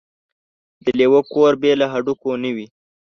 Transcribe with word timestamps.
ـ 0.43 0.83
د 0.83 0.85
لېوه 0.99 1.21
کور 1.33 1.53
بې 1.61 1.71
له 1.79 1.85
هډوکو 1.93 2.29
نه 2.43 2.49
وي. 2.55 2.67